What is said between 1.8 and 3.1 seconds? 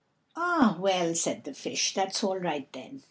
"that's all right then.